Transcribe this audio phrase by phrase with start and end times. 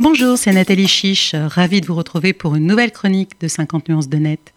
[0.00, 4.08] Bonjour, c'est Nathalie Chiche, ravie de vous retrouver pour une nouvelle chronique de 50 nuances
[4.08, 4.54] de net.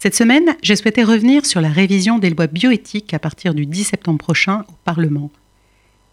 [0.00, 3.84] Cette semaine, j'ai souhaité revenir sur la révision des lois bioéthiques à partir du 10
[3.84, 5.30] septembre prochain au Parlement.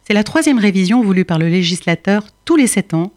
[0.06, 3.12] C'est la troisième révision voulue par le législateur tous les sept ans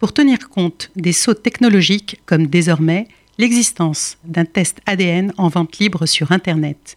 [0.00, 3.06] pour tenir compte des sauts technologiques comme désormais
[3.38, 6.96] l'existence d'un test ADN en vente libre sur Internet.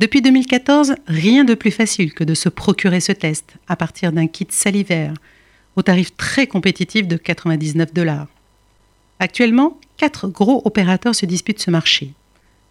[0.00, 4.28] Depuis 2014, rien de plus facile que de se procurer ce test à partir d'un
[4.28, 5.12] kit salivaire
[5.76, 8.26] au tarif très compétitif de 99 dollars.
[9.20, 12.12] Actuellement, quatre gros opérateurs se disputent ce marché.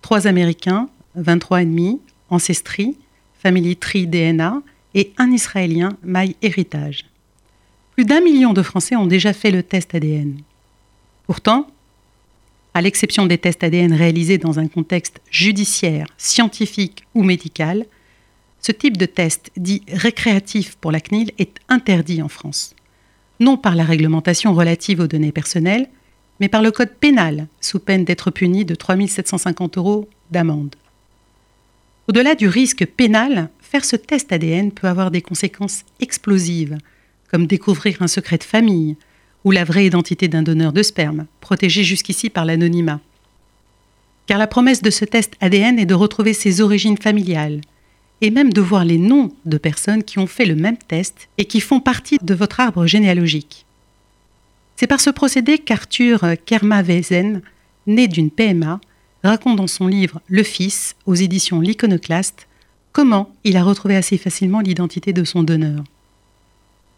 [0.01, 1.99] Trois américains, 23,5,
[2.29, 2.97] Ancestry,
[3.41, 4.61] Family Tree DNA
[4.95, 7.05] et un israélien, MyHeritage.
[7.93, 10.37] Plus d'un million de Français ont déjà fait le test ADN.
[11.25, 11.67] Pourtant,
[12.73, 17.85] à l'exception des tests ADN réalisés dans un contexte judiciaire, scientifique ou médical,
[18.59, 22.75] ce type de test dit récréatif pour la CNIL est interdit en France
[23.39, 25.87] non par la réglementation relative aux données personnelles,
[26.39, 30.75] mais par le code pénal, sous peine d'être puni de 3 750 euros d'amende.
[32.07, 36.77] Au-delà du risque pénal, faire ce test ADN peut avoir des conséquences explosives,
[37.31, 38.95] comme découvrir un secret de famille
[39.43, 42.99] ou la vraie identité d'un donneur de sperme, protégé jusqu'ici par l'anonymat.
[44.27, 47.61] Car la promesse de ce test ADN est de retrouver ses origines familiales,
[48.21, 51.45] et même de voir les noms de personnes qui ont fait le même test et
[51.45, 53.65] qui font partie de votre arbre généalogique.
[54.75, 57.41] C'est par ce procédé qu'Arthur Kermawezen,
[57.87, 58.79] né d'une PMA,
[59.23, 62.47] raconte dans son livre Le Fils, aux éditions L'Iconoclaste,
[62.91, 65.83] comment il a retrouvé assez facilement l'identité de son donneur.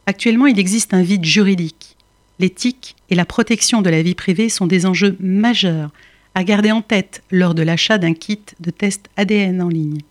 [0.05, 1.95] Actuellement, il existe un vide juridique.
[2.39, 5.91] L'éthique et la protection de la vie privée sont des enjeux majeurs
[6.35, 10.01] à garder en tête lors de l'achat d'un kit de test ADN en ligne.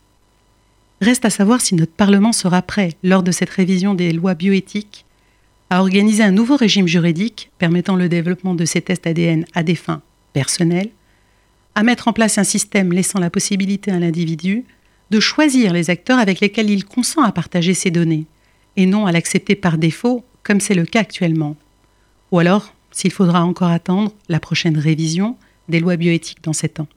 [1.00, 5.04] Reste à savoir si notre Parlement sera prêt, lors de cette révision des lois bioéthiques,
[5.68, 9.74] à organiser un nouveau régime juridique permettant le développement de ces tests ADN à des
[9.74, 10.00] fins
[10.32, 10.90] personnelles,
[11.74, 14.64] à mettre en place un système laissant la possibilité à l'individu
[15.10, 18.24] de choisir les acteurs avec lesquels il consent à partager ses données,
[18.76, 21.56] et non à l'accepter par défaut, comme c'est le cas actuellement.
[22.32, 25.36] Ou alors, s'il faudra encore attendre la prochaine révision
[25.68, 26.88] des lois bioéthiques dans sept ans.